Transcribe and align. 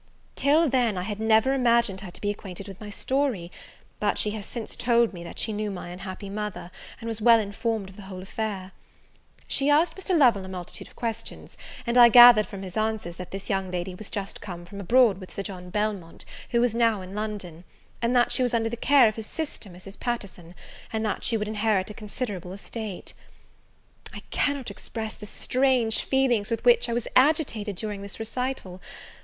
Till 0.35 0.67
then 0.67 0.97
I 0.97 1.03
had 1.03 1.19
never 1.19 1.53
imagined 1.53 2.01
her 2.01 2.09
to 2.09 2.21
be 2.21 2.31
acquainted 2.31 2.67
with 2.67 2.81
my 2.81 2.89
story; 2.89 3.51
but 3.99 4.17
she 4.17 4.31
has 4.31 4.47
since 4.47 4.75
told 4.75 5.13
me, 5.13 5.23
that 5.23 5.37
she 5.37 5.53
knew 5.53 5.69
my 5.69 5.89
unhappy 5.89 6.27
mother, 6.27 6.71
and 6.99 7.07
was 7.07 7.21
well 7.21 7.37
informed 7.39 7.87
of 7.87 7.97
the 7.97 8.01
whole 8.01 8.23
affair. 8.23 8.71
She 9.47 9.69
asked 9.69 9.95
Mr. 9.95 10.17
Lovel 10.17 10.43
a 10.43 10.47
multitude 10.49 10.87
of 10.87 10.95
questions; 10.95 11.55
and 11.85 11.99
I 11.99 12.09
gathered 12.09 12.47
from 12.47 12.63
his 12.63 12.77
answers, 12.77 13.17
that 13.17 13.29
this 13.29 13.47
young 13.47 13.69
lady 13.69 13.93
was 13.93 14.09
just 14.09 14.41
come 14.41 14.65
from 14.65 14.79
abroad 14.79 15.19
with 15.19 15.31
Sir 15.31 15.43
John 15.43 15.69
Belmont, 15.69 16.25
who 16.49 16.61
was 16.61 16.73
now 16.73 17.03
in 17.03 17.13
London; 17.13 17.63
that 18.01 18.31
she 18.31 18.41
was 18.41 18.55
under 18.55 18.69
the 18.69 18.77
care 18.77 19.07
of 19.07 19.17
his 19.17 19.27
sister, 19.27 19.69
Mrs. 19.69 19.99
Paterson; 19.99 20.55
and 20.91 21.05
that 21.05 21.23
she 21.23 21.37
would 21.37 21.47
inherit 21.47 21.91
a 21.91 21.93
considerable 21.93 22.53
estate. 22.53 23.13
I 24.11 24.21
cannot 24.31 24.71
express 24.71 25.13
the 25.15 25.27
strange 25.27 26.01
feelings 26.03 26.49
with 26.49 26.65
which 26.65 26.89
I 26.89 26.93
was 26.93 27.07
agitated 27.15 27.75
during 27.75 28.01
this 28.01 28.17
recital. 28.19 28.81